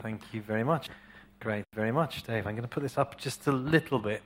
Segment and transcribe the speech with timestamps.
[0.00, 0.88] Thank you very much.
[1.40, 2.46] Great, very much, Dave.
[2.46, 4.22] I'm going to put this up just a little bit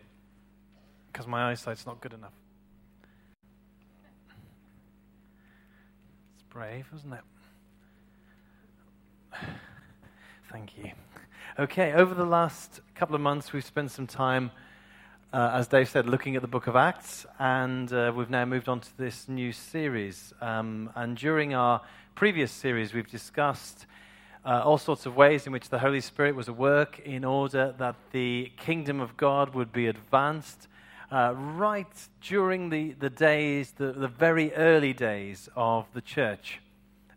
[1.10, 2.32] because my eyesight's not good enough.
[6.34, 7.20] It's brave, isn't it?
[10.52, 10.90] Thank you.
[11.58, 14.50] Okay, over the last couple of months, we've spent some time,
[15.32, 18.68] uh, as Dave said, looking at the book of Acts, and uh, we've now moved
[18.68, 20.34] on to this new series.
[20.42, 21.80] Um, and during our
[22.14, 23.86] previous series, we've discussed
[24.44, 27.74] uh, all sorts of ways in which the Holy Spirit was at work in order
[27.78, 30.68] that the kingdom of God would be advanced
[31.10, 36.60] uh, right during the, the days, the, the very early days of the church.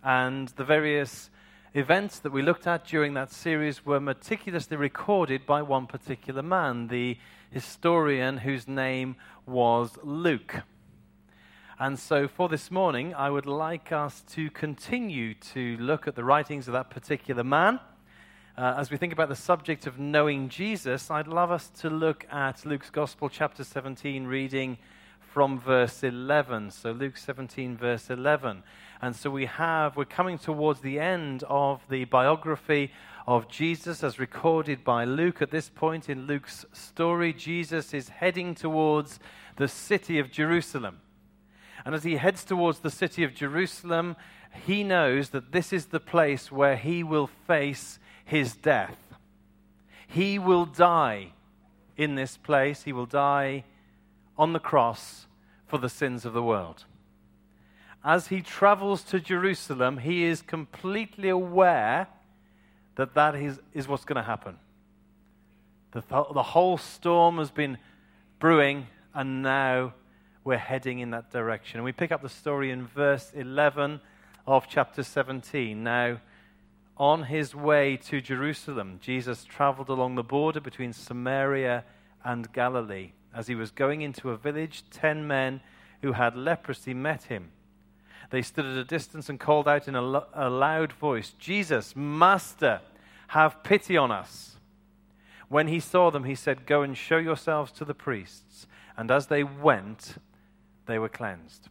[0.04, 1.30] And the various
[1.74, 6.88] events that we looked at during that series were meticulously recorded by one particular man,
[6.88, 7.18] the
[7.50, 10.62] historian whose name was Luke.
[11.78, 16.24] And so, for this morning, I would like us to continue to look at the
[16.24, 17.82] writings of that particular man.
[18.58, 22.26] Uh, as we think about the subject of knowing Jesus, I'd love us to look
[22.32, 24.78] at Luke's Gospel, chapter 17, reading
[25.20, 26.72] from verse 11.
[26.72, 28.64] So, Luke 17, verse 11.
[29.02, 32.94] And so, we have, we're coming towards the end of the biography
[33.28, 35.42] of Jesus as recorded by Luke.
[35.42, 39.20] At this point in Luke's story, Jesus is heading towards
[39.58, 41.02] the city of Jerusalem.
[41.86, 44.16] And as he heads towards the city of Jerusalem,
[44.66, 48.98] he knows that this is the place where he will face his death.
[50.08, 51.34] He will die
[51.96, 52.84] in this place.
[52.84, 53.64] He will die
[54.38, 55.28] on the cross
[55.68, 56.86] for the sins of the world.
[58.04, 62.08] As he travels to Jerusalem, he is completely aware
[62.96, 64.58] that that is, is what's going to happen.
[65.92, 66.02] The,
[66.34, 67.78] the whole storm has been
[68.40, 69.94] brewing, and now
[70.46, 71.80] we're heading in that direction.
[71.80, 74.00] And we pick up the story in verse 11
[74.46, 75.84] of chapter 17.
[75.84, 76.20] Now,
[76.98, 81.84] on his way to Jerusalem, Jesus traveled along the border between Samaria
[82.24, 83.12] and Galilee.
[83.34, 85.62] As he was going into a village, ten men
[86.04, 87.52] who had leprosy met him.
[88.30, 91.96] They stood at a distance and called out in a, lo- a loud voice, Jesus,
[91.96, 92.82] Master,
[93.30, 94.58] have pity on us.
[95.50, 98.68] When he saw them, he said, Go and show yourselves to the priests.
[98.96, 100.16] And as they went,
[100.86, 101.70] they were cleansed.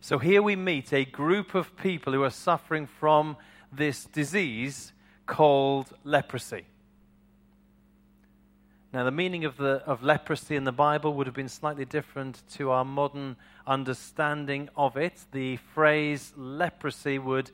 [0.00, 3.36] So here we meet a group of people who are suffering from
[3.72, 4.92] this disease
[5.26, 6.66] called leprosy.
[8.92, 12.42] Now, the meaning of, the, of leprosy in the Bible would have been slightly different
[12.52, 15.24] to our modern understanding of it.
[15.32, 17.50] The phrase leprosy would,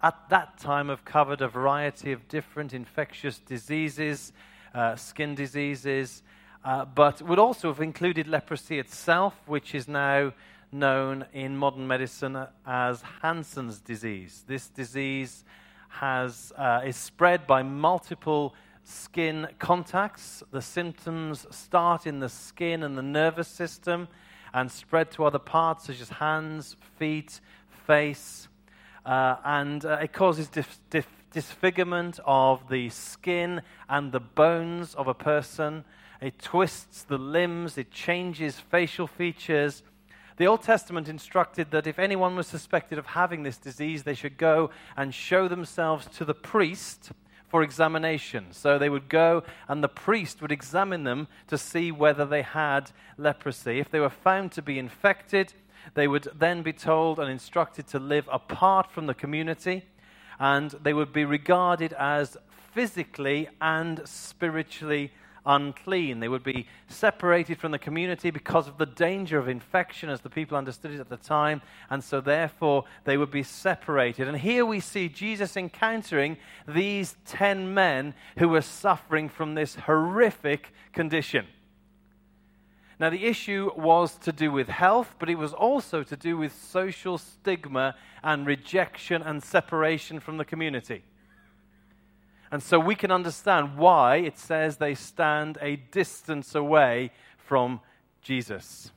[0.00, 4.32] at that time, have covered a variety of different infectious diseases,
[4.74, 6.22] uh, skin diseases,
[6.66, 10.32] uh, but would also have included leprosy itself, which is now
[10.72, 14.42] known in modern medicine as Hansen's disease.
[14.48, 15.44] This disease
[15.88, 20.42] has, uh, is spread by multiple skin contacts.
[20.50, 24.08] The symptoms start in the skin and the nervous system
[24.52, 27.40] and spread to other parts, such as hands, feet,
[27.86, 28.48] face.
[29.04, 35.06] Uh, and uh, it causes dif- dif- disfigurement of the skin and the bones of
[35.06, 35.84] a person
[36.20, 39.82] it twists the limbs, it changes facial features.
[40.36, 44.36] The Old Testament instructed that if anyone was suspected of having this disease, they should
[44.36, 47.12] go and show themselves to the priest
[47.48, 48.46] for examination.
[48.50, 52.90] So they would go and the priest would examine them to see whether they had
[53.16, 53.78] leprosy.
[53.78, 55.54] If they were found to be infected,
[55.94, 59.84] they would then be told and instructed to live apart from the community,
[60.38, 62.36] and they would be regarded as
[62.74, 65.12] physically and spiritually
[65.46, 66.20] unclean.
[66.20, 70.30] They would be separated from the community because of the danger of infection, as the
[70.30, 74.28] people understood it at the time, and so therefore they would be separated.
[74.28, 76.36] And here we see Jesus encountering
[76.66, 81.46] these ten men who were suffering from this horrific condition.
[82.98, 86.54] Now, the issue was to do with health, but it was also to do with
[86.54, 91.04] social stigma and rejection and separation from the community.
[92.50, 97.80] And so we can understand why it says they stand a distance away from
[98.22, 98.92] Jesus.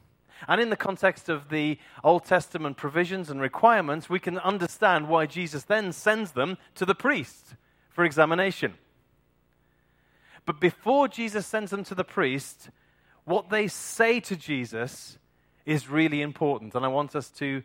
[0.48, 5.26] And in the context of the Old Testament provisions and requirements, we can understand why
[5.26, 7.56] Jesus then sends them to the priest
[7.90, 8.76] for examination.
[10.46, 12.70] But before Jesus sends them to the priest,
[13.26, 15.18] what they say to Jesus
[15.66, 16.74] is really important.
[16.74, 17.62] And I want us to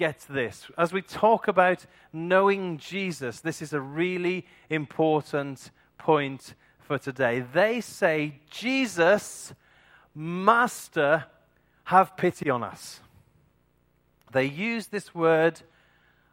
[0.00, 0.66] get this.
[0.78, 7.40] As we talk about knowing Jesus, this is a really important point for today.
[7.52, 9.52] They say, Jesus,
[10.14, 11.26] Master,
[11.84, 13.00] have pity on us.
[14.32, 15.60] They use this word,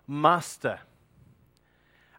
[0.08, 0.80] Master.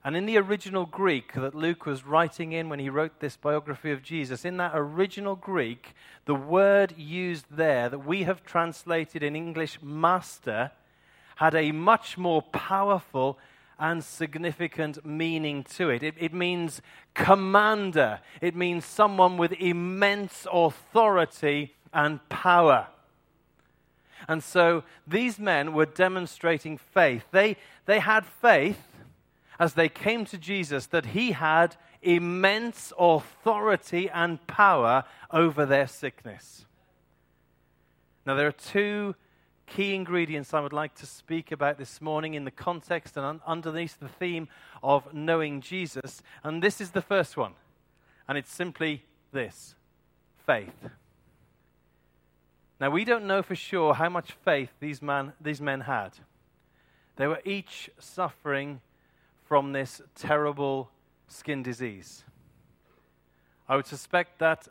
[0.04, 3.90] And in the original Greek that Luke was writing in when he wrote this biography
[3.90, 5.94] of Jesus, in that original Greek,
[6.26, 10.72] the word used there that we have translated in English master
[11.38, 13.38] had a much more powerful
[13.78, 16.02] and significant meaning to it.
[16.02, 16.16] it.
[16.18, 16.82] It means
[17.14, 22.88] commander, it means someone with immense authority and power.
[24.26, 27.24] And so these men were demonstrating faith.
[27.30, 27.56] They,
[27.86, 28.82] they had faith
[29.60, 36.66] as they came to Jesus that he had immense authority and power over their sickness.
[38.26, 39.14] Now, there are two
[39.68, 43.40] key ingredients I would like to speak about this morning in the context and un-
[43.46, 44.48] underneath the theme
[44.82, 46.22] of knowing Jesus.
[46.42, 47.52] And this is the first one.
[48.26, 49.74] And it's simply this
[50.46, 50.88] faith.
[52.80, 56.10] Now, we don't know for sure how much faith these, man, these men had.
[57.16, 58.80] They were each suffering
[59.46, 60.90] from this terrible
[61.26, 62.24] skin disease.
[63.68, 64.68] I would suspect that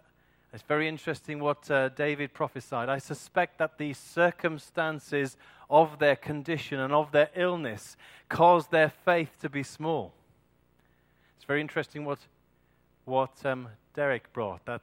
[0.57, 2.89] it's very interesting what uh, David prophesied.
[2.89, 5.38] I suspect that the circumstances
[5.69, 7.95] of their condition and of their illness
[8.27, 10.13] caused their faith to be small.
[11.36, 12.18] It's very interesting what,
[13.06, 14.81] what um, Derek brought that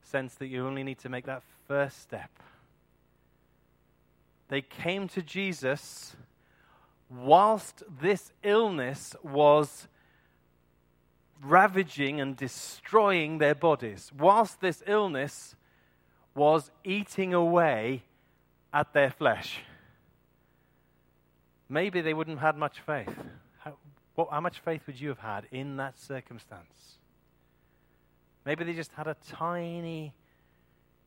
[0.00, 2.30] sense that you only need to make that first step.
[4.48, 6.16] They came to Jesus
[7.10, 9.88] whilst this illness was
[11.42, 15.56] ravaging and destroying their bodies, whilst this illness
[16.34, 18.02] was eating away
[18.72, 19.60] at their flesh.
[21.68, 23.14] Maybe they wouldn't have had much faith.
[23.58, 23.74] How,
[24.14, 26.98] what, how much faith would you have had in that circumstance?
[28.44, 30.14] Maybe they just had a tiny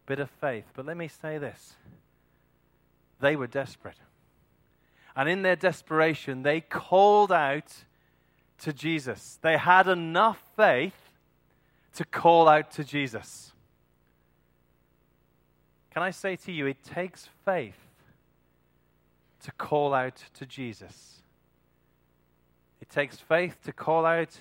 [0.06, 0.66] bit of faith.
[0.74, 1.76] But let me say this
[3.20, 3.98] they were desperate.
[5.16, 7.74] And in their desperation, they called out
[8.60, 9.40] to Jesus.
[9.42, 10.96] They had enough faith
[11.96, 13.54] to call out to Jesus.
[15.92, 17.80] Can I say to you, it takes faith
[19.44, 21.22] to call out to Jesus.
[22.82, 24.40] It takes faith to call out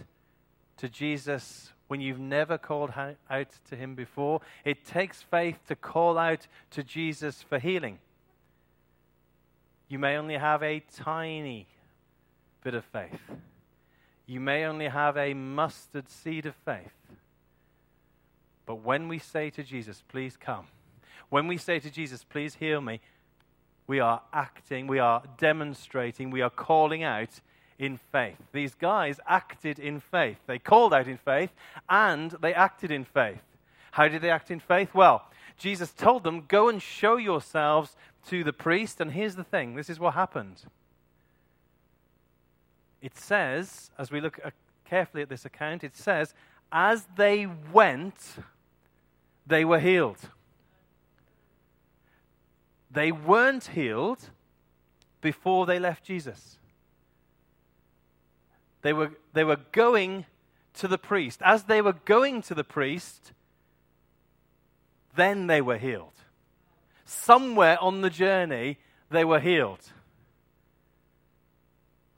[0.78, 2.90] to Jesus when you've never called
[3.30, 4.40] out to him before.
[4.64, 7.98] It takes faith to call out to Jesus for healing.
[9.88, 11.68] You may only have a tiny
[12.62, 13.20] bit of faith.
[14.26, 16.92] You may only have a mustard seed of faith.
[18.66, 20.66] But when we say to Jesus, please come,
[21.28, 23.00] when we say to Jesus, please heal me,
[23.86, 27.40] we are acting, we are demonstrating, we are calling out
[27.78, 28.38] in faith.
[28.52, 30.38] These guys acted in faith.
[30.46, 31.50] They called out in faith
[31.88, 33.42] and they acted in faith.
[33.90, 34.94] How did they act in faith?
[34.94, 35.26] Well,
[35.58, 37.96] Jesus told them, Go and show yourselves
[38.28, 39.00] to the priest.
[39.00, 40.62] And here's the thing this is what happened.
[43.04, 44.50] It says, as we look uh,
[44.84, 46.34] carefully at this account, it says,
[46.72, 48.16] as they went,
[49.46, 50.18] they were healed.
[52.90, 54.30] They weren't healed
[55.20, 56.58] before they left Jesus.
[58.82, 60.26] They were, they were going
[60.74, 61.40] to the priest.
[61.44, 63.32] As they were going to the priest,
[65.14, 66.14] then they were healed
[67.04, 68.78] somewhere on the journey,
[69.10, 69.92] they were healed.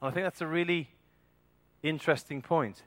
[0.06, 0.88] And I think that's a really
[1.82, 2.84] interesting point.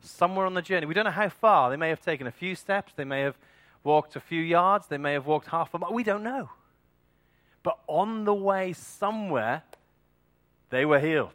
[0.00, 1.68] Somewhere on the journey, we don't know how far.
[1.68, 3.36] They may have taken a few steps, they may have
[3.84, 5.92] walked a few yards, they may have walked half a mile.
[5.92, 6.48] We don't know.
[7.62, 9.64] But on the way somewhere,
[10.70, 11.34] they were healed.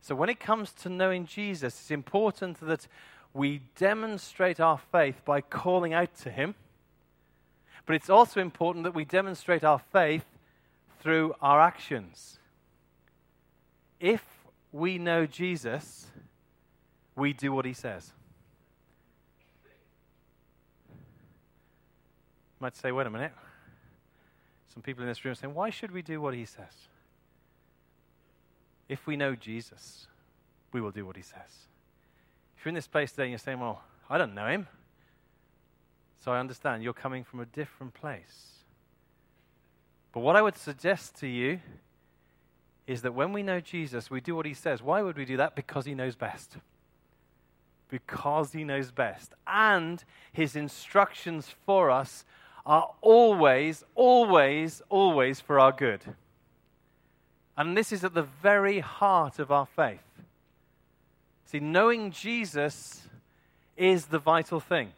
[0.00, 2.88] So when it comes to knowing Jesus, it's important that
[3.34, 6.54] we demonstrate our faith by calling out to Him.
[7.84, 10.24] But it's also important that we demonstrate our faith
[11.00, 12.38] through our actions.
[14.00, 14.22] If
[14.72, 16.06] we know Jesus,
[17.16, 18.12] we do what He says.
[20.90, 23.32] You might say, wait a minute.
[24.72, 26.88] Some people in this room are saying, why should we do what He says?
[28.88, 30.06] If we know Jesus,
[30.72, 31.68] we will do what He says.
[32.58, 34.66] If you're in this place today and you're saying, Well, I don't know him,
[36.18, 38.57] so I understand you're coming from a different place.
[40.18, 41.60] But what I would suggest to you
[42.88, 44.82] is that when we know Jesus, we do what he says.
[44.82, 45.54] Why would we do that?
[45.54, 46.56] Because he knows best.
[47.88, 49.32] Because he knows best.
[49.46, 52.24] And his instructions for us
[52.66, 56.00] are always, always, always for our good.
[57.56, 60.02] And this is at the very heart of our faith.
[61.44, 63.06] See, knowing Jesus
[63.76, 64.94] is the vital thing.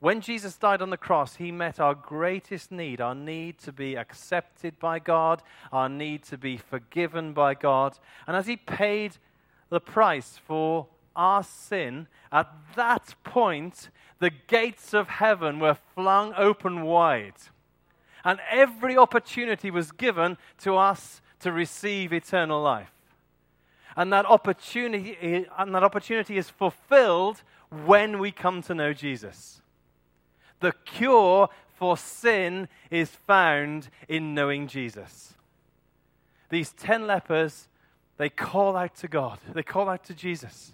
[0.00, 3.96] When Jesus died on the cross, he met our greatest need our need to be
[3.96, 7.98] accepted by God, our need to be forgiven by God.
[8.26, 9.18] And as he paid
[9.68, 13.90] the price for our sin, at that point,
[14.20, 17.34] the gates of heaven were flung open wide.
[18.24, 22.92] And every opportunity was given to us to receive eternal life.
[23.96, 27.42] And that opportunity, and that opportunity is fulfilled
[27.84, 29.59] when we come to know Jesus.
[30.60, 35.34] The cure for sin is found in knowing Jesus.
[36.50, 37.68] These ten lepers,
[38.18, 40.72] they call out to God, they call out to Jesus.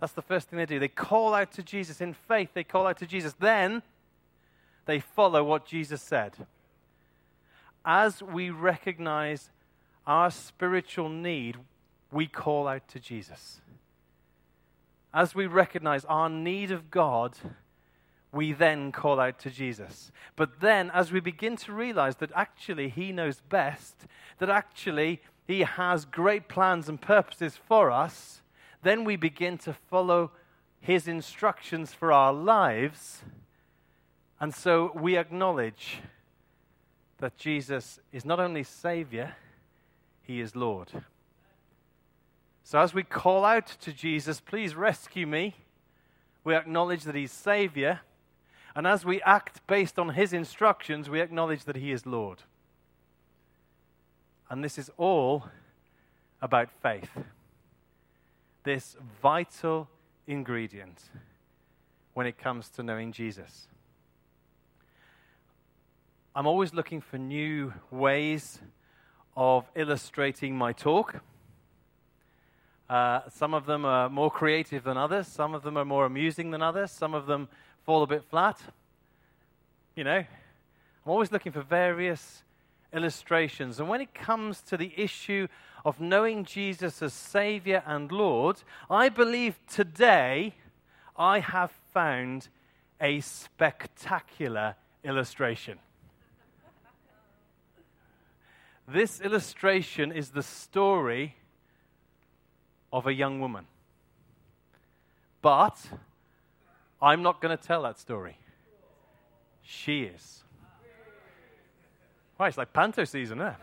[0.00, 0.78] That's the first thing they do.
[0.78, 3.34] They call out to Jesus in faith, they call out to Jesus.
[3.38, 3.82] Then
[4.86, 6.34] they follow what Jesus said.
[7.84, 9.50] As we recognize
[10.06, 11.56] our spiritual need,
[12.10, 13.60] we call out to Jesus.
[15.12, 17.36] As we recognize our need of God,
[18.32, 20.12] we then call out to Jesus.
[20.36, 24.06] But then, as we begin to realize that actually He knows best,
[24.38, 28.42] that actually He has great plans and purposes for us,
[28.82, 30.30] then we begin to follow
[30.80, 33.22] His instructions for our lives.
[34.38, 35.98] And so we acknowledge
[37.18, 39.34] that Jesus is not only Savior,
[40.22, 40.90] He is Lord.
[42.62, 45.56] So as we call out to Jesus, please rescue me,
[46.44, 48.00] we acknowledge that He's Savior.
[48.74, 52.42] And as we act based on His instructions, we acknowledge that He is Lord.
[54.48, 55.46] And this is all
[56.42, 57.10] about faith.
[58.64, 59.88] This vital
[60.26, 61.02] ingredient
[62.14, 63.66] when it comes to knowing Jesus.
[66.34, 68.60] I'm always looking for new ways
[69.36, 71.22] of illustrating my talk.
[72.88, 75.26] Uh, some of them are more creative than others.
[75.28, 76.90] Some of them are more amusing than others.
[76.90, 77.48] Some of them
[77.84, 78.60] fall a bit flat.
[79.94, 80.26] You know, I'm
[81.10, 82.42] always looking for various
[82.92, 83.80] illustrations.
[83.80, 85.48] And when it comes to the issue
[85.84, 90.54] of knowing Jesus as Savior and Lord, I believe today
[91.16, 92.48] I have found
[93.00, 95.78] a spectacular illustration.
[98.86, 101.36] this illustration is the story
[102.92, 103.66] of a young woman.
[105.42, 105.78] But
[107.02, 108.36] I'm not going to tell that story.
[109.62, 110.42] She is.
[112.38, 113.54] Right, it's like panto season, eh?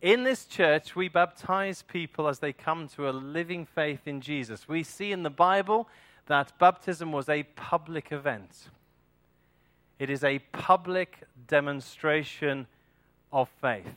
[0.00, 4.68] In this church, we baptize people as they come to a living faith in Jesus.
[4.68, 5.88] We see in the Bible
[6.26, 8.68] that baptism was a public event,
[9.98, 12.66] it is a public demonstration
[13.32, 13.94] of faith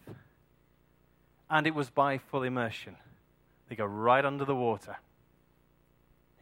[1.49, 2.95] and it was by full immersion.
[3.69, 4.97] They go right under the water.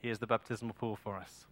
[0.03, 1.45] Here's the baptismal pool for us.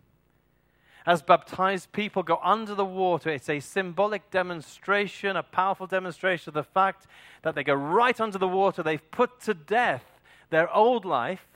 [1.06, 6.54] As baptized people go under the water, it's a symbolic demonstration, a powerful demonstration of
[6.54, 7.08] the fact
[7.44, 8.84] that they go right under the water.
[8.84, 10.04] They've put to death
[10.50, 11.48] their old life,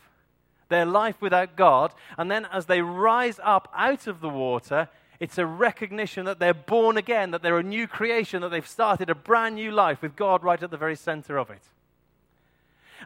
[0.70, 4.88] their life without God, and then as they rise up out of the water,
[5.20, 9.10] it's a recognition that they're born again, that they're a new creation, that they've started
[9.10, 11.62] a brand new life with God right at the very center of it.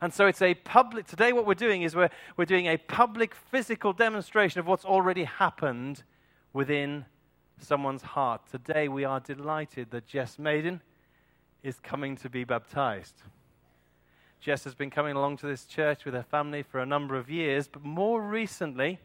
[0.01, 3.35] And so it's a public, today what we're doing is we're, we're doing a public
[3.35, 6.03] physical demonstration of what's already happened
[6.53, 7.05] within
[7.59, 8.41] someone's heart.
[8.49, 10.81] Today we are delighted that Jess Maiden
[11.63, 13.15] is coming to be baptized.
[14.39, 17.29] Jess has been coming along to this church with her family for a number of
[17.29, 18.99] years, but more recently,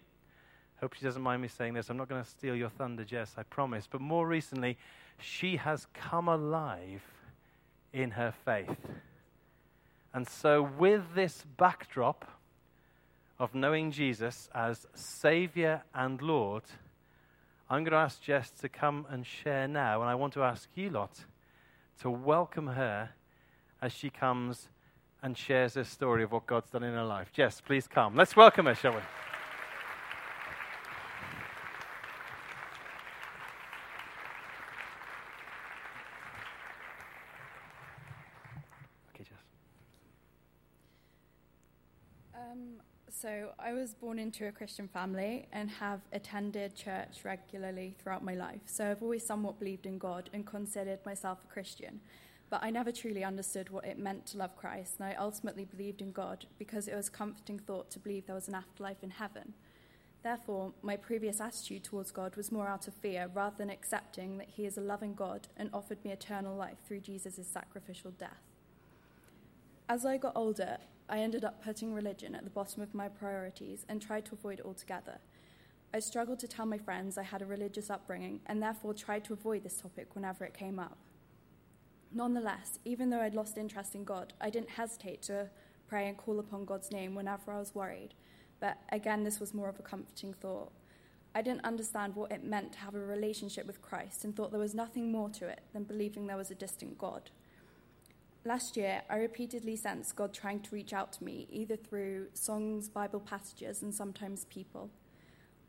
[0.81, 3.35] hope she doesn't mind me saying this, I'm not going to steal your thunder, Jess,
[3.37, 4.79] I promise, but more recently,
[5.19, 7.03] she has come alive
[7.93, 8.77] in her faith.
[10.15, 12.25] And so, with this backdrop
[13.41, 16.63] of knowing Jesus as Savior and Lord,
[17.69, 20.03] I'm going to ask Jess to come and share now.
[20.03, 21.25] And I want to ask you lot
[22.01, 23.11] to welcome her
[23.83, 24.69] as she comes
[25.21, 27.33] and shares her story of what God's done in her life.
[27.33, 28.15] Jess, please come.
[28.15, 29.34] Let's welcome her, shall we?
[43.25, 48.35] So, I was born into a Christian family and have attended church regularly throughout my
[48.35, 48.61] life.
[48.67, 52.03] So, I've always somewhat believed in God and considered myself a Christian.
[52.51, 56.03] But I never truly understood what it meant to love Christ, and I ultimately believed
[56.03, 59.09] in God because it was a comforting thought to believe there was an afterlife in
[59.09, 59.55] heaven.
[60.23, 64.51] Therefore, my previous attitude towards God was more out of fear rather than accepting that
[64.51, 68.43] He is a loving God and offered me eternal life through Jesus' sacrificial death.
[69.89, 70.77] As I got older,
[71.09, 74.61] I ended up putting religion at the bottom of my priorities and tried to avoid
[74.61, 75.19] it altogether.
[75.93, 79.33] I struggled to tell my friends I had a religious upbringing and therefore tried to
[79.33, 80.99] avoid this topic whenever it came up.
[82.13, 85.51] Nonetheless, even though I'd lost interest in God, I didn't hesitate to
[85.87, 88.15] pray and call upon God's name whenever I was worried.
[88.61, 90.73] But again, this was more of a comforting thought.
[91.35, 94.61] I didn't understand what it meant to have a relationship with Christ and thought there
[94.61, 97.31] was nothing more to it than believing there was a distant God.
[98.47, 102.91] Last year, I repeatedly sensed God trying to reach out to me, either through songs,
[102.91, 104.91] Bible passages, and sometimes people.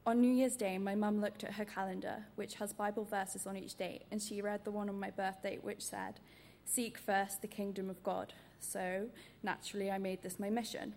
[0.06, 3.56] On New Year's Day, my mum looked at her calendar, which has Bible verses on
[3.56, 6.20] each day, and she read the one on my birthday, which said,
[6.66, 8.34] Seek first the kingdom of God.
[8.60, 9.08] So,
[9.42, 10.96] naturally, I made this my mission.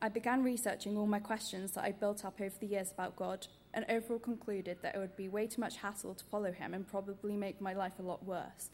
[0.00, 3.48] I began researching all my questions that I'd built up over the years about God,
[3.74, 6.86] and overall concluded that it would be way too much hassle to follow him and
[6.86, 8.70] probably make my life a lot worse.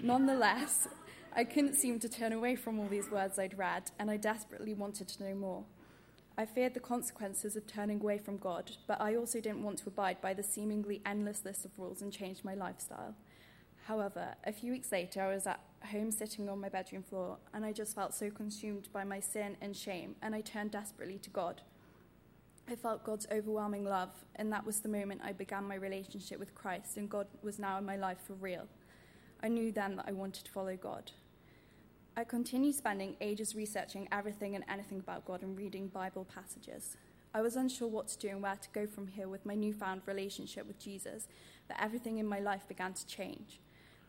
[0.00, 0.86] Nonetheless,
[1.34, 4.74] I couldn't seem to turn away from all these words I'd read, and I desperately
[4.74, 5.64] wanted to know more.
[6.36, 9.88] I feared the consequences of turning away from God, but I also didn't want to
[9.88, 13.14] abide by the seemingly endless list of rules and change my lifestyle.
[13.86, 15.60] However, a few weeks later, I was at
[15.90, 19.56] home sitting on my bedroom floor, and I just felt so consumed by my sin
[19.62, 21.62] and shame, and I turned desperately to God.
[22.68, 26.54] I felt God's overwhelming love, and that was the moment I began my relationship with
[26.54, 28.68] Christ, and God was now in my life for real.
[29.42, 31.10] I knew then that I wanted to follow God.
[32.14, 36.98] I continued spending ages researching everything and anything about God and reading Bible passages.
[37.32, 40.02] I was unsure what to do and where to go from here with my newfound
[40.04, 41.26] relationship with Jesus,
[41.68, 43.60] but everything in my life began to change.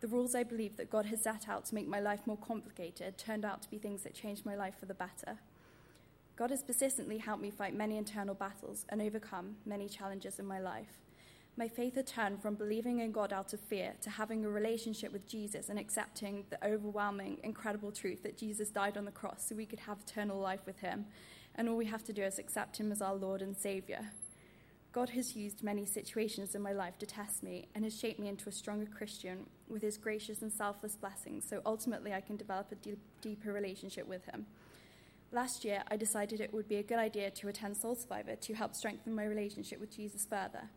[0.02, 3.18] The rules I believed that God had set out to make my life more complicated
[3.18, 5.40] turned out to be things that changed my life for the better.
[6.36, 10.60] God has persistently helped me fight many internal battles and overcome many challenges in my
[10.60, 11.03] life.
[11.56, 15.14] My faith had turned from believing in God out of fear to having a relationship
[15.14, 19.56] with Jesus and accepting the overwhelming, incredible truth that Jesus died on the cross so
[19.56, 21.06] we could have eternal life with Him.
[21.54, 24.00] And all we have to do is accept Him as our Lord and Savior.
[24.94, 28.30] God has used many situations in my life to test me and has shaped me
[28.30, 32.72] into a stronger Christian with His gracious and selfless blessings, so ultimately I can develop
[32.72, 34.48] a deep, deeper relationship with Him.
[35.32, 38.54] Last year, I decided it would be a good idea to attend Soul Survivor to
[38.54, 40.70] help strengthen my relationship with Jesus further.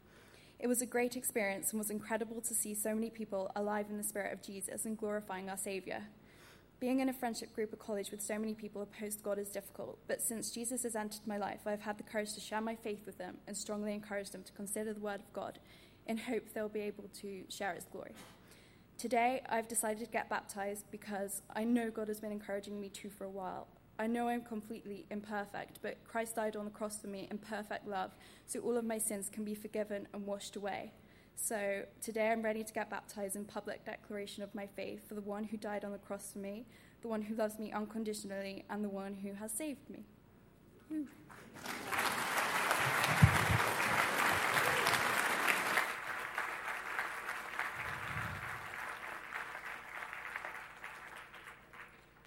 [0.59, 3.99] It was a great experience and was incredible to see so many people alive in
[3.99, 6.01] the spirit of Jesus and glorifying our Saviour.
[6.81, 9.99] Being in a friendship group at college with so many people opposed God is difficult,
[10.07, 13.05] but since Jesus has entered my life, I've had the courage to share my faith
[13.07, 15.59] with them and strongly encourage them to consider the Word of God
[16.07, 18.13] in hope they'll be able to share His glory.
[18.99, 23.11] Today, I've decided to get baptized because I know God has been encouraging me to
[23.11, 27.07] for a while, I know I'm completely imperfect, but Christ died on the cross for
[27.07, 28.13] me in perfect love,
[28.47, 30.93] so all of my sins can be forgiven and washed away.
[31.35, 35.23] So today I'm ready to get baptized in public declaration of my faith for the
[35.23, 36.67] one who died on the cross for me,
[37.01, 40.05] the one who loves me unconditionally, and the one who has saved me.
[40.91, 41.07] Woo.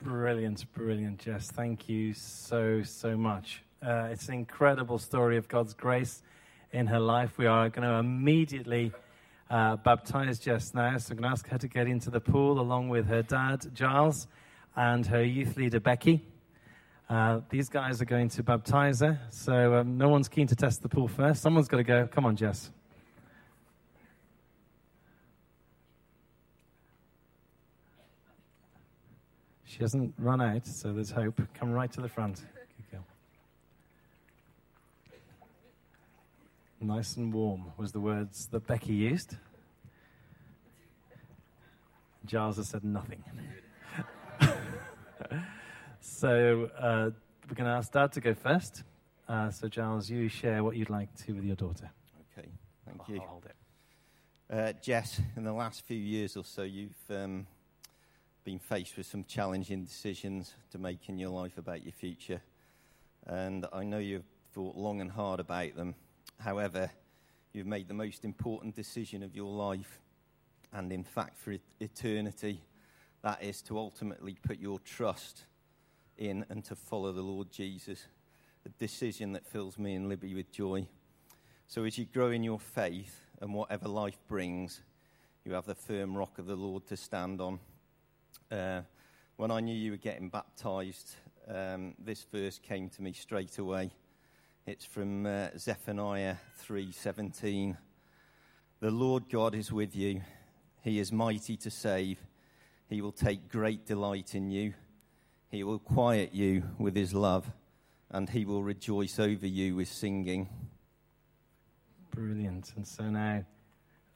[0.09, 1.51] Brilliant, brilliant, Jess.
[1.51, 3.61] Thank you so, so much.
[3.79, 6.23] Uh, it's an incredible story of God's grace
[6.71, 7.37] in her life.
[7.37, 8.91] We are going to immediately
[9.51, 10.97] uh, baptize Jess now.
[10.97, 13.69] So I'm going to ask her to get into the pool along with her dad,
[13.75, 14.25] Giles,
[14.75, 16.25] and her youth leader, Becky.
[17.07, 19.19] Uh, these guys are going to baptize her.
[19.29, 21.43] So um, no one's keen to test the pool first.
[21.43, 22.07] Someone's got to go.
[22.07, 22.71] Come on, Jess.
[29.69, 31.39] She hasn't run out, so there's hope.
[31.53, 32.43] Come right to the front.
[36.81, 39.35] Nice and warm was the words that Becky used.
[42.25, 43.23] Giles has said nothing.
[45.99, 47.09] so uh,
[47.47, 48.83] we're going to ask Dad to go first.
[49.27, 51.91] Uh, so Giles, you share what you'd like to with your daughter.
[52.35, 52.47] Okay,
[52.87, 53.19] thank you.
[53.19, 53.55] hold it.
[54.51, 57.45] Uh, Jess, in the last few years or so, you've um,
[58.43, 62.41] been faced with some challenging decisions to make in your life about your future.
[63.25, 64.23] And I know you've
[64.53, 65.95] thought long and hard about them.
[66.39, 66.89] However,
[67.53, 69.99] you've made the most important decision of your life,
[70.73, 72.61] and in fact, for eternity.
[73.21, 75.43] That is to ultimately put your trust
[76.17, 78.05] in and to follow the Lord Jesus.
[78.65, 80.85] A decision that fills me and Libby with joy.
[81.67, 84.81] So, as you grow in your faith and whatever life brings,
[85.45, 87.59] you have the firm rock of the Lord to stand on.
[88.51, 88.81] Uh,
[89.37, 91.15] when I knew you were getting baptized,
[91.47, 93.91] um, this verse came to me straight away.
[94.65, 97.77] It's from uh, Zephaniah 3:17.
[98.81, 100.21] The Lord God is with you.
[100.81, 102.19] He is mighty to save.
[102.87, 104.73] He will take great delight in you.
[105.49, 107.51] He will quiet you with his love,
[108.11, 110.49] and he will rejoice over you with singing.
[112.11, 112.73] Brilliant.
[112.75, 113.43] And so now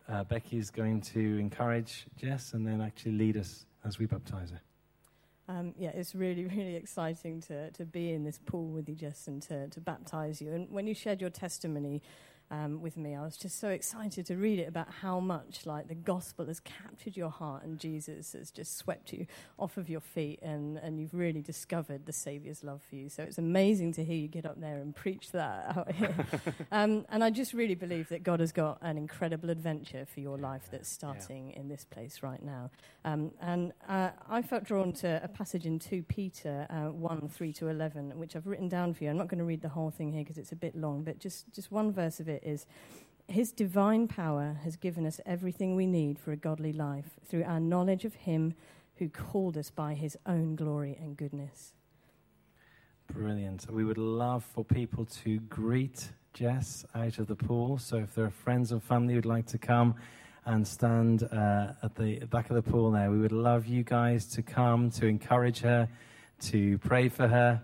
[0.08, 4.52] uh, Becky is going to encourage Jess and then actually lead us as we baptize
[4.52, 4.62] her.
[5.48, 9.28] Um, yeah, it's really, really exciting to, to be in this pool with you, Jess,
[9.28, 10.54] and to, to baptize you.
[10.54, 12.02] And when you shared your testimony,
[12.54, 13.16] um, with me.
[13.16, 16.60] I was just so excited to read it about how much like the gospel has
[16.60, 19.26] captured your heart and Jesus has just swept you
[19.58, 23.10] off of your feet and, and you've really discovered the Saviour's love for you.
[23.10, 26.16] So it's amazing to hear you get up there and preach that out here.
[26.72, 30.38] um, and I just really believe that God has got an incredible adventure for your
[30.38, 31.60] life that's starting yeah.
[31.60, 32.70] in this place right now.
[33.04, 37.54] Um, and uh, I felt drawn to a passage in 2 Peter uh, 1 3
[37.54, 39.10] to 11, which I've written down for you.
[39.10, 41.18] I'm not going to read the whole thing here because it's a bit long, but
[41.18, 42.65] just, just one verse of it is
[43.27, 47.60] His divine power has given us everything we need for a godly life through our
[47.60, 48.53] knowledge of Him
[48.97, 51.73] who called us by His own glory and goodness.
[53.12, 53.69] Brilliant.
[53.69, 57.77] We would love for people to greet Jess out of the pool.
[57.77, 59.95] So if there are friends and family who'd like to come
[60.45, 64.25] and stand uh, at the back of the pool there, we would love you guys
[64.34, 65.88] to come to encourage her,
[66.41, 67.62] to pray for her,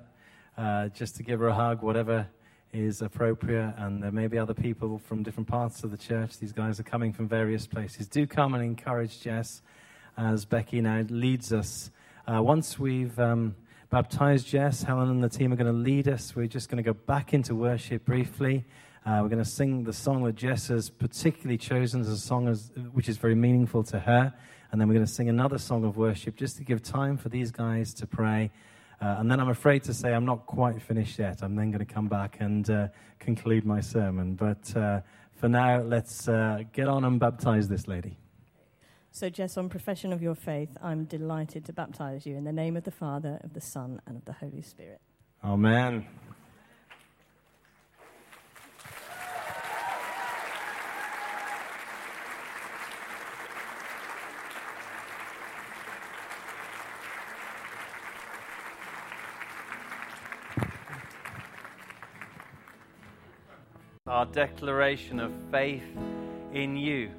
[0.57, 2.27] uh, just to give her a hug, whatever
[2.71, 6.37] is appropriate, and there may be other people from different parts of the church.
[6.37, 8.07] These guys are coming from various places.
[8.07, 9.61] Do come and encourage Jess
[10.17, 11.91] as Becky now leads us.
[12.27, 13.55] Uh, once we've um,
[13.89, 16.35] baptized Jess, Helen and the team are going to lead us.
[16.35, 18.65] We're just going to go back into worship briefly.
[19.05, 22.47] Uh, we're going to sing the song that Jess has particularly chosen as a song
[22.47, 24.33] as, which is very meaningful to her.
[24.71, 27.29] And then we're going to sing another song of worship just to give time for
[27.29, 28.51] these guys to pray.
[29.01, 31.41] Uh, and then I'm afraid to say I'm not quite finished yet.
[31.41, 32.87] I'm then going to come back and uh,
[33.19, 34.35] conclude my sermon.
[34.35, 35.01] But uh,
[35.35, 38.17] for now, let's uh, get on and baptize this lady.
[39.11, 42.77] So, Jess, on profession of your faith, I'm delighted to baptize you in the name
[42.77, 45.01] of the Father, of the Son, and of the Holy Spirit.
[45.43, 46.05] Amen.
[64.09, 65.83] Our declaration of faith
[66.51, 67.11] in you.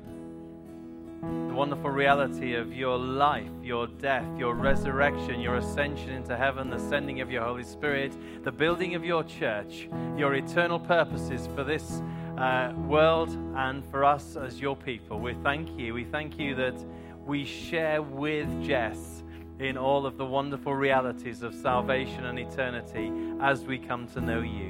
[1.23, 6.79] The wonderful reality of your life, your death, your resurrection, your ascension into heaven, the
[6.79, 12.03] sending of your Holy Spirit, the building of your church, your eternal purposes for this
[12.37, 15.21] uh, world and for us as your people.
[15.21, 15.95] We thank you.
[15.95, 16.85] We thank you that
[17.25, 19.23] we share with Jess
[19.61, 24.41] in all of the wonderful realities of salvation and eternity as we come to know
[24.41, 24.70] you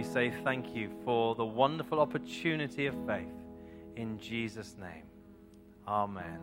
[0.00, 3.28] we say thank you for the wonderful opportunity of faith.
[3.96, 5.02] In Jesus' name.
[5.86, 6.38] Amen.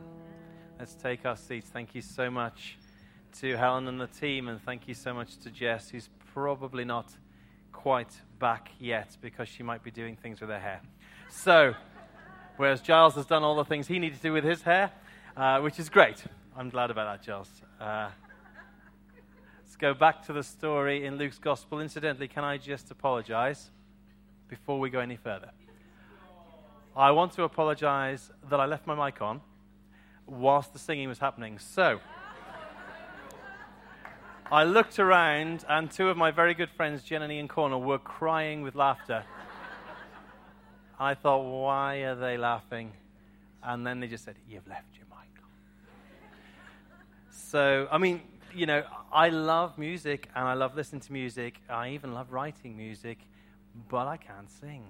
[0.78, 1.68] Let's take our seats.
[1.68, 2.78] Thank you so much
[3.40, 7.12] to Helen and the team, and thank you so much to Jess, who's probably not
[7.74, 10.82] quite back yet because she might be doing things with her hair.
[11.32, 11.74] So,
[12.58, 14.92] whereas Giles has done all the things he needed to do with his hair,
[15.36, 16.24] uh, which is great.
[16.56, 17.50] I'm glad about that, Giles.
[17.82, 18.10] Uh,
[19.80, 21.80] go back to the story in Luke's Gospel.
[21.80, 23.70] Incidentally, can I just apologize
[24.48, 25.52] before we go any further?
[26.96, 29.42] I want to apologize that I left my mic on
[30.26, 31.60] whilst the singing was happening.
[31.60, 32.00] So,
[34.52, 37.48] I looked around, and two of my very good friends, Jen and Ian
[37.84, 39.24] were crying with laughter.
[41.00, 42.94] I thought, why are they laughing?
[43.62, 45.50] And then they just said, You've left your mic on.
[47.30, 48.22] So, I mean,
[48.54, 51.56] you know, I love music and I love listening to music.
[51.70, 53.20] I even love writing music,
[53.90, 54.84] but I can't sing.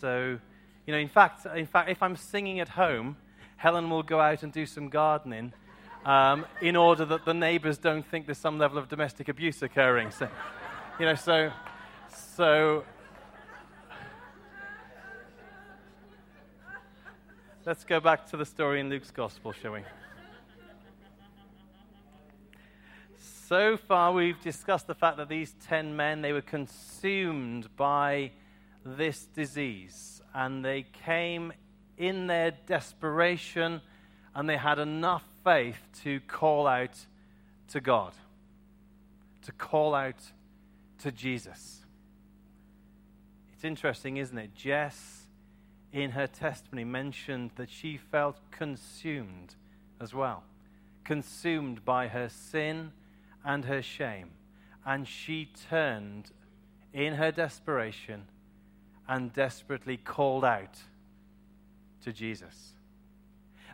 [0.00, 0.38] So,
[0.86, 3.16] you know, in fact, in fact, if I'm singing at home,
[3.56, 5.52] Helen will go out and do some gardening
[6.04, 10.10] um, in order that the neighbors don't think there's some level of domestic abuse occurring.
[10.10, 10.28] So,
[10.98, 11.52] you know, so,
[12.36, 12.84] so.
[17.64, 19.82] Let's go back to the story in Luke's Gospel, shall we?
[23.48, 28.30] So far, we've discussed the fact that these 10 men, they were consumed by
[28.84, 30.22] this disease.
[30.32, 31.52] And they came
[31.98, 33.80] in their desperation
[34.34, 36.96] and they had enough faith to call out
[37.68, 38.12] to God,
[39.42, 40.22] to call out
[41.00, 41.80] to Jesus.
[43.52, 44.54] It's interesting, isn't it?
[44.54, 45.26] Jess,
[45.92, 49.56] in her testimony, mentioned that she felt consumed
[50.00, 50.44] as well,
[51.04, 52.92] consumed by her sin
[53.44, 54.30] and her shame.
[54.84, 56.30] And she turned
[56.92, 58.24] in her desperation
[59.08, 60.78] and desperately called out
[62.04, 62.72] to Jesus.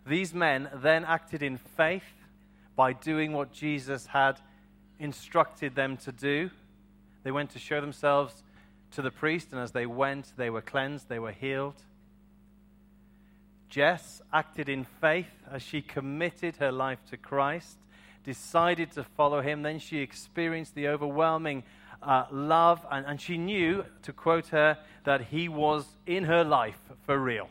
[0.07, 2.03] These men then acted in faith
[2.77, 4.41] by doing what Jesus had
[4.99, 6.51] instructed them to do.
[7.25, 8.43] They went to show themselves
[8.93, 11.83] to the priest, and as they went, they were cleansed, they were healed.
[13.69, 17.79] Jess acted in faith as she committed her life to Christ,
[18.25, 19.63] decided to follow him.
[19.63, 21.65] Then she experienced the overwhelming
[22.03, 26.79] uh, love, and, and she knew, to quote her, that he was in her life
[27.05, 27.49] for real.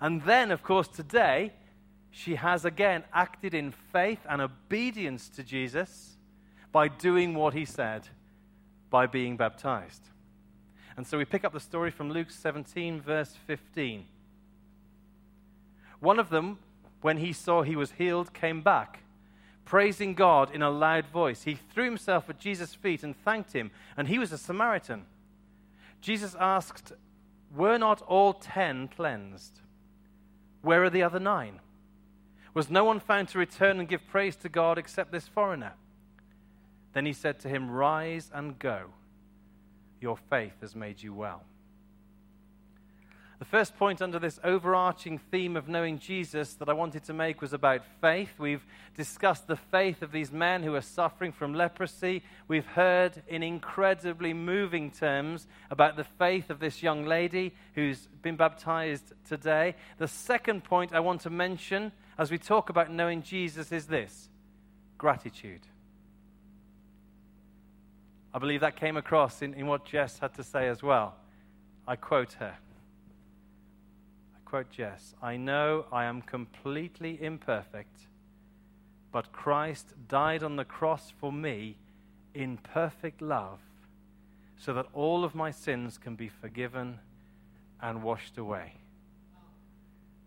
[0.00, 1.52] And then, of course, today,
[2.10, 6.16] she has again acted in faith and obedience to Jesus
[6.72, 8.08] by doing what he said,
[8.90, 10.02] by being baptized.
[10.96, 14.06] And so we pick up the story from Luke 17, verse 15.
[16.00, 16.58] One of them,
[17.02, 19.00] when he saw he was healed, came back,
[19.66, 21.42] praising God in a loud voice.
[21.42, 25.04] He threw himself at Jesus' feet and thanked him, and he was a Samaritan.
[26.00, 26.92] Jesus asked,
[27.54, 29.60] Were not all ten cleansed?
[30.62, 31.60] Where are the other nine?
[32.54, 35.74] Was no one found to return and give praise to God except this foreigner?
[36.94, 38.86] Then he said to him, Rise and go.
[40.00, 41.42] Your faith has made you well.
[43.38, 47.42] The first point under this overarching theme of knowing Jesus that I wanted to make
[47.42, 48.30] was about faith.
[48.38, 48.64] We've
[48.96, 52.22] discussed the faith of these men who are suffering from leprosy.
[52.48, 58.36] We've heard in incredibly moving terms about the faith of this young lady who's been
[58.36, 59.74] baptized today.
[59.98, 64.30] The second point I want to mention as we talk about knowing Jesus is this
[64.96, 65.60] gratitude.
[68.32, 71.16] I believe that came across in, in what Jess had to say as well.
[71.86, 72.54] I quote her
[74.46, 78.06] quote Jess I know I am completely imperfect,
[79.12, 81.76] but Christ died on the cross for me
[82.34, 83.58] in perfect love
[84.58, 86.98] so that all of my sins can be forgiven
[87.82, 88.72] and washed away.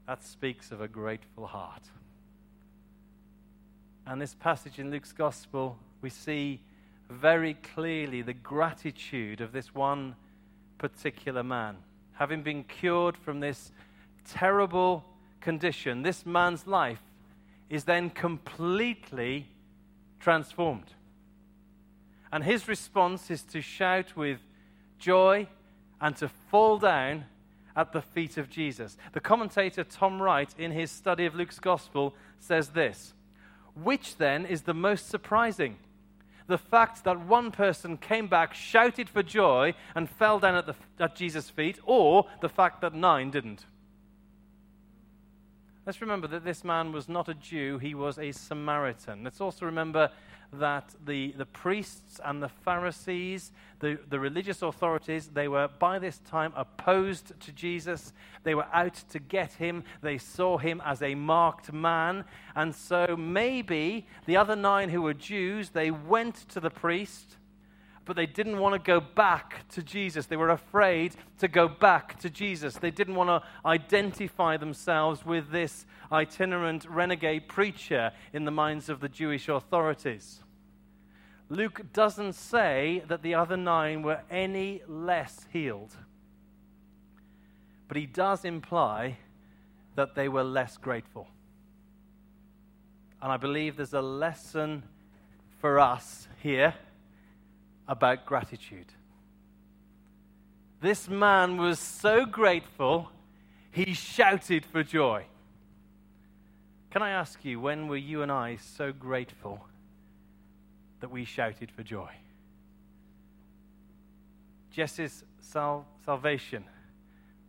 [0.07, 1.83] That speaks of a grateful heart.
[4.05, 6.61] And this passage in Luke's Gospel, we see
[7.09, 10.15] very clearly the gratitude of this one
[10.77, 11.77] particular man.
[12.13, 13.71] Having been cured from this
[14.31, 15.05] terrible
[15.41, 17.01] condition, this man's life
[17.69, 19.47] is then completely
[20.19, 20.91] transformed.
[22.31, 24.39] And his response is to shout with
[24.97, 25.47] joy
[26.01, 27.25] and to fall down
[27.75, 28.97] at the feet of Jesus.
[29.13, 33.13] The commentator Tom Wright, in his study of Luke's gospel, says this
[33.73, 35.77] Which then is the most surprising?
[36.47, 40.75] The fact that one person came back, shouted for joy, and fell down at, the,
[40.99, 43.65] at Jesus' feet, or the fact that nine didn't?
[45.89, 49.23] Let's remember that this man was not a Jew, he was a Samaritan.
[49.23, 50.11] Let's also remember
[50.53, 56.19] that the, the priests and the Pharisees, the, the religious authorities, they were by this
[56.19, 58.13] time opposed to Jesus.
[58.43, 59.83] They were out to get him.
[60.03, 62.23] They saw him as a marked man.
[62.55, 67.38] And so maybe the other nine who were Jews, they went to the priest
[68.09, 70.25] but they didn't want to go back to Jesus.
[70.25, 72.73] They were afraid to go back to Jesus.
[72.73, 78.99] They didn't want to identify themselves with this itinerant renegade preacher in the minds of
[78.99, 80.41] the Jewish authorities.
[81.49, 85.95] Luke doesn't say that the other nine were any less healed,
[87.87, 89.19] but he does imply
[89.93, 91.27] that they were less grateful.
[93.21, 94.81] And I believe there's a lesson
[95.59, 96.73] for us here
[97.89, 98.85] about gratitude.
[100.79, 103.09] This man was so grateful,
[103.71, 105.25] he shouted for joy.
[106.91, 109.65] Can I ask you, when were you and I so grateful
[111.01, 112.11] that we shouted for joy?
[114.71, 116.63] Jess's sal- salvation.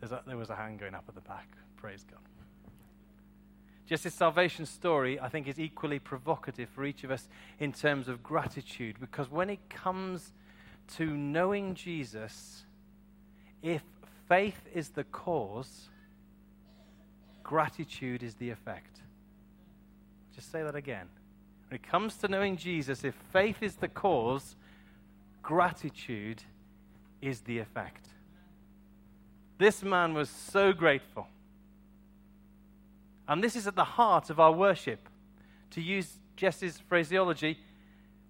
[0.02, 1.48] A, there was a hand going up at the back.
[1.76, 2.29] Praise God.
[3.90, 7.26] Jess's salvation story, I think, is equally provocative for each of us
[7.58, 10.32] in terms of gratitude because when it comes
[10.94, 12.62] to knowing Jesus,
[13.64, 13.82] if
[14.28, 15.88] faith is the cause,
[17.42, 19.00] gratitude is the effect.
[20.36, 21.08] Just say that again.
[21.68, 24.54] When it comes to knowing Jesus, if faith is the cause,
[25.42, 26.44] gratitude
[27.20, 28.06] is the effect.
[29.58, 31.26] This man was so grateful.
[33.30, 35.08] And this is at the heart of our worship.
[35.70, 37.60] To use Jess's phraseology,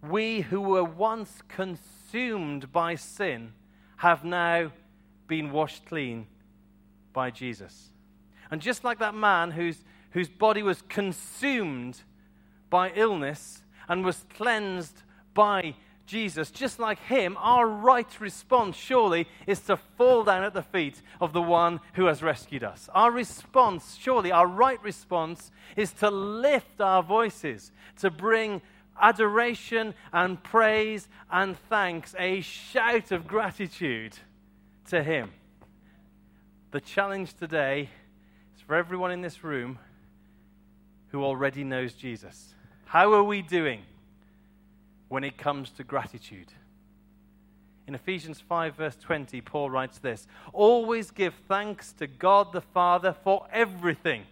[0.07, 3.55] we who were once consumed by sin
[3.97, 4.73] have now
[5.27, 6.27] been washed clean
[7.15, 7.91] by Jesus.
[8.51, 12.03] And just like that man whose, whose body was consumed
[12.69, 15.77] by illness and was cleansed by
[16.11, 21.01] Jesus, just like him, our right response surely is to fall down at the feet
[21.20, 22.88] of the one who has rescued us.
[22.92, 27.70] Our response, surely, our right response is to lift our voices,
[28.01, 28.61] to bring
[29.01, 34.18] adoration and praise and thanks, a shout of gratitude
[34.88, 35.31] to him.
[36.73, 37.88] The challenge today
[38.57, 39.79] is for everyone in this room
[41.12, 42.55] who already knows Jesus.
[42.87, 43.83] How are we doing
[45.11, 46.55] when it comes to gratitude?
[47.87, 53.12] In Ephesians 5, verse 20, Paul writes this Always give thanks to God the Father
[53.12, 54.23] for everything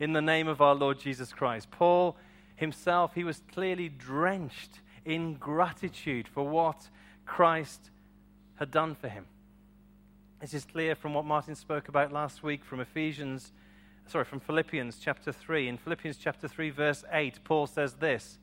[0.00, 1.70] in the name of our Lord Jesus Christ.
[1.70, 2.16] Paul
[2.56, 6.88] himself, he was clearly drenched in gratitude for what
[7.26, 7.90] Christ
[8.56, 9.26] had done for him.
[10.40, 13.52] This is clear from what Martin spoke about last week from Ephesians,
[14.06, 15.68] sorry, from Philippians chapter 3.
[15.68, 18.38] In Philippians chapter 3, verse 8, Paul says this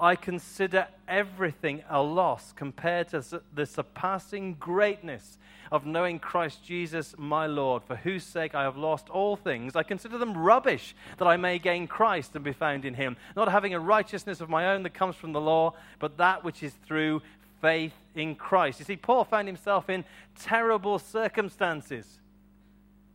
[0.00, 5.38] I consider everything a loss compared to the surpassing greatness
[5.70, 9.76] of knowing Christ Jesus my Lord, for whose sake I have lost all things.
[9.76, 13.50] I consider them rubbish that I may gain Christ and be found in him, not
[13.50, 16.72] having a righteousness of my own that comes from the law, but that which is
[16.86, 17.22] through
[17.60, 18.78] faith in Christ.
[18.78, 20.04] You see, Paul found himself in
[20.36, 22.20] terrible circumstances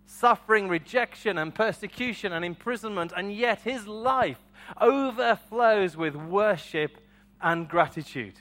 [0.05, 4.37] suffering rejection and persecution and imprisonment, and yet his life
[4.79, 6.97] overflows with worship
[7.41, 8.35] and gratitude.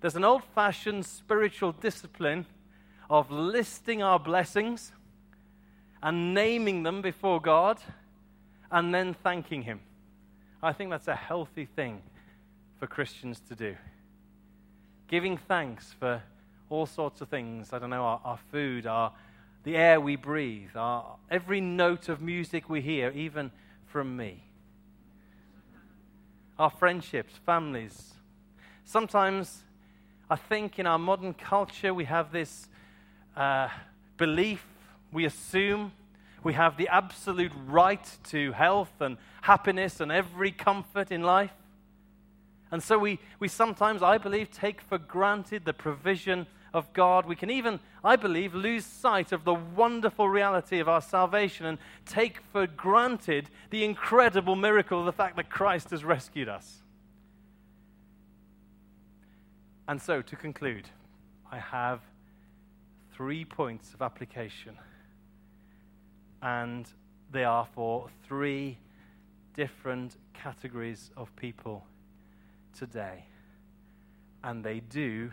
[0.00, 2.46] There's an old fashioned spiritual discipline
[3.08, 4.92] of listing our blessings
[6.02, 7.80] and naming them before God
[8.70, 9.80] and then thanking Him.
[10.62, 12.02] I think that's a healthy thing
[12.78, 13.76] for Christians to do.
[15.08, 16.22] Giving thanks for
[16.68, 17.72] all sorts of things.
[17.72, 19.12] I don't know, our, our food, our,
[19.64, 23.50] the air we breathe, our, every note of music we hear, even
[23.86, 24.45] from me
[26.58, 28.14] our friendships, families.
[28.84, 29.62] Sometimes
[30.30, 32.68] I think in our modern culture we have this
[33.36, 33.68] uh,
[34.16, 34.66] belief,
[35.12, 35.92] we assume
[36.42, 41.52] we have the absolute right to health and happiness and every comfort in life.
[42.70, 47.26] And so we, we sometimes, I believe, take for granted the provision of God.
[47.26, 51.78] We can even, I believe, lose sight of the wonderful reality of our salvation and
[52.04, 56.82] take for granted the incredible miracle of the fact that Christ has rescued us.
[59.88, 60.88] And so, to conclude,
[61.50, 62.00] I have
[63.12, 64.76] three points of application.
[66.42, 66.86] And
[67.32, 68.78] they are for three
[69.54, 71.84] different categories of people
[72.76, 73.24] today.
[74.44, 75.32] And they do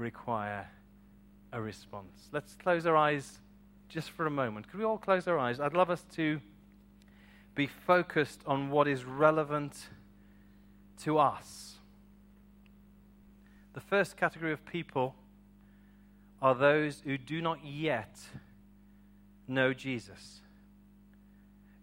[0.00, 0.68] require
[1.52, 2.28] a response.
[2.32, 3.38] Let's close our eyes
[3.88, 4.68] just for a moment.
[4.68, 5.60] Could we all close our eyes?
[5.60, 6.40] I'd love us to
[7.54, 9.88] be focused on what is relevant
[11.02, 11.76] to us.
[13.74, 15.14] The first category of people
[16.40, 18.18] are those who do not yet
[19.46, 20.40] know Jesus.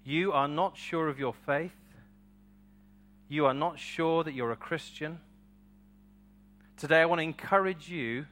[0.03, 1.75] You are not sure of your faith.
[3.30, 5.19] You are not sure that you're a Christian.
[6.77, 8.27] Today, I want to encourage you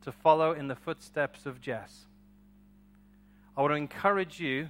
[0.00, 2.06] to follow in the footsteps of Jess.
[3.54, 4.68] I want to encourage you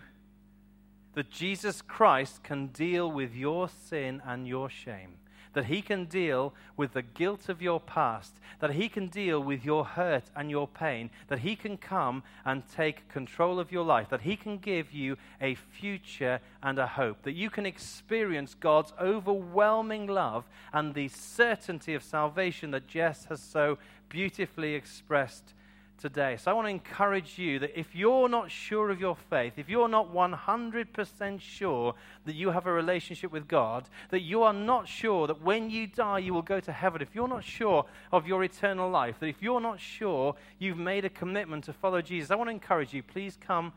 [1.15, 5.19] that Jesus Christ can deal with your sin and your shame
[5.53, 9.65] that He can deal with the guilt of your past, that He can deal with
[9.65, 14.09] your hurt and your pain, that He can come and take control of your life,
[14.11, 18.93] that He can give you a future and a hope, that you can experience God's
[19.01, 25.55] overwhelming love and the certainty of salvation that Jess has so beautifully expressed
[26.03, 26.37] today.
[26.37, 29.69] So I want to encourage you that if you're not sure of your faith, if
[29.69, 31.95] you're not 100% sure
[32.27, 35.87] that you have a relationship with God, that you are not sure that when you
[35.87, 39.29] die you will go to heaven, if you're not sure of your eternal life, that
[39.29, 42.93] if you're not sure you've made a commitment to follow Jesus, I want to encourage
[42.93, 43.73] you, please come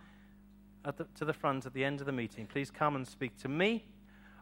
[0.83, 2.47] the, to the front at the end of the meeting.
[2.47, 3.85] Please come and speak to me.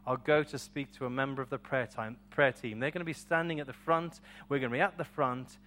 [0.06, 2.80] I'll go to speak to a member of the prayer, time, prayer team.
[2.80, 4.20] They're going to be standing at the front.
[4.48, 5.58] We're going to be at the front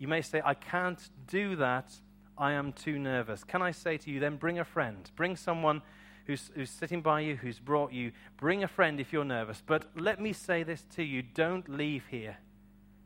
[0.00, 1.92] you may say, I can't do that.
[2.36, 3.44] I am too nervous.
[3.44, 5.08] Can I say to you, then bring a friend?
[5.14, 5.82] Bring someone
[6.26, 8.12] who's, who's sitting by you, who's brought you.
[8.38, 9.62] Bring a friend if you're nervous.
[9.64, 12.38] But let me say this to you don't leave here.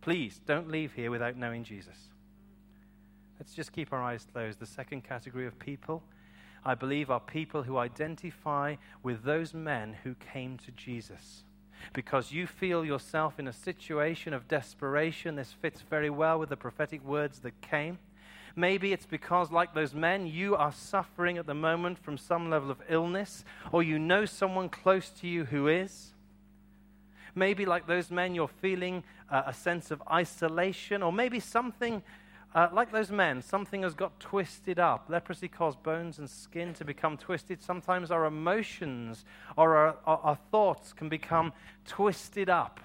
[0.03, 1.97] Please, don't leave here without knowing Jesus.
[3.41, 4.61] Let's just keep our eyes closed.
[4.61, 6.05] The second category of people,
[6.65, 11.44] I believe, are people who identify with those men who came to Jesus
[11.93, 15.37] because you feel yourself in a situation of desperation.
[15.37, 17.99] This fits very well with the prophetic words that came.
[18.57, 22.71] Maybe it's because, like those men, you are suffering at the moment from some level
[22.71, 26.13] of illness, or you know someone close to you who is.
[27.35, 32.03] Maybe, like those men, you're feeling uh, a sense of isolation, or maybe something
[32.55, 35.07] uh, like those men, something has got twisted up.
[35.09, 37.63] Leprosy caused bones and skin to become twisted.
[37.63, 39.25] Sometimes our emotions
[39.57, 41.53] or our, our, our thoughts can become
[41.87, 42.81] twisted up.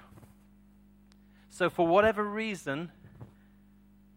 [1.51, 2.91] So, for whatever reason,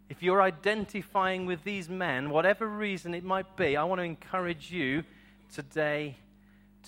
[0.09, 4.71] if you're identifying with these men, whatever reason it might be, I want to encourage
[4.71, 5.05] you
[5.53, 6.17] today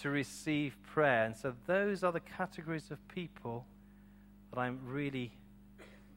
[0.02, 1.24] to receive prayer.
[1.24, 3.64] And so those are the categories of people
[4.50, 5.32] that I'm really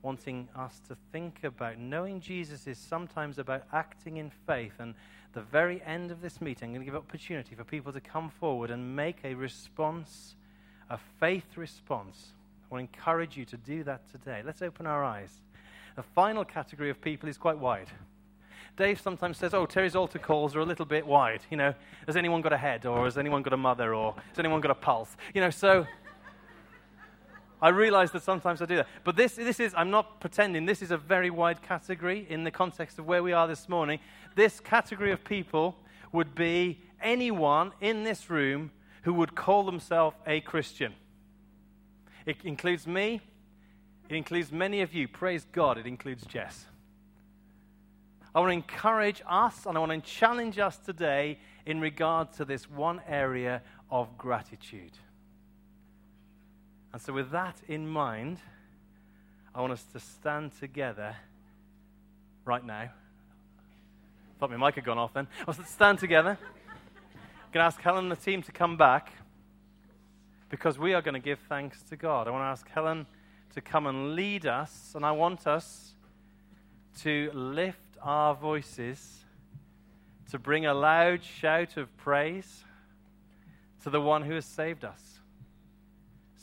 [0.08, 1.78] wanting us to think about.
[1.78, 4.72] Knowing Jesus is sometimes about acting in faith.
[4.80, 4.96] And
[5.34, 8.30] the very end of this meeting, I'm going to give opportunity for people to come
[8.30, 10.36] forward and make a response,
[10.90, 12.28] a faith response.
[12.72, 14.42] I want to encourage you to do that today.
[14.46, 15.42] Let's open our eyes.
[15.98, 17.90] The final category of people is quite wide.
[18.78, 21.42] Dave sometimes says, Oh, Terry's altar calls are a little bit wide.
[21.52, 21.74] You know,
[22.06, 22.86] has anyone got a head?
[22.86, 23.94] Or has anyone got a mother?
[23.94, 25.18] Or has anyone got a pulse?
[25.34, 25.86] You know, so
[27.62, 28.88] I realize that sometimes I do that.
[29.04, 32.52] But this, this is, I'm not pretending, this is a very wide category in the
[32.52, 34.00] context of where we are this morning.
[34.36, 35.76] This category of people
[36.12, 38.72] would be anyone in this room
[39.04, 40.94] who would call themselves a Christian.
[42.26, 43.22] It includes me,
[44.10, 45.08] it includes many of you.
[45.08, 46.66] Praise God, it includes Jess.
[48.36, 52.46] I want to encourage us and I want to challenge us today in regard to
[52.46, 54.92] this one area of gratitude.
[56.98, 58.40] And so, with that in mind,
[59.54, 61.16] I want us to stand together
[62.44, 62.90] right now.
[64.40, 65.28] Thought my mic had gone off then.
[65.42, 66.40] I want us to stand together.
[66.42, 69.14] I'm going to ask Helen and the team to come back
[70.50, 72.28] because we are going to give thanks to God.
[72.28, 73.06] I want to ask Helen
[73.54, 75.94] to come and lead us, and I want us
[77.02, 79.24] to lift our voices
[80.32, 82.64] to bring a loud shout of praise
[83.84, 85.07] to the one who has saved us.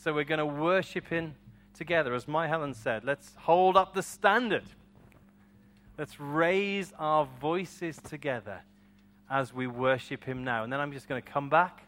[0.05, 1.35] So we're going to worship Him
[1.73, 2.13] together.
[2.13, 4.65] As my Helen said, let's hold up the standard.
[5.97, 8.61] Let's raise our voices together
[9.31, 10.63] as we worship Him now.
[10.63, 11.87] And then I'm just going to come back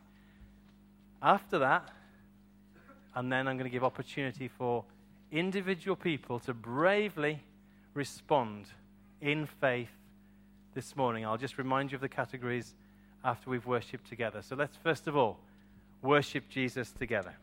[1.23, 1.91] after that,
[3.15, 4.83] and then I'm going to give opportunity for
[5.31, 7.43] individual people to bravely
[7.93, 8.65] respond
[9.21, 9.93] in faith
[10.75, 11.27] this morning.
[11.27, 12.77] I'll just remind you of the categories
[13.23, 14.41] after we've worshipped together.
[14.41, 15.37] So let's first of all
[16.01, 17.35] worship Jesus together.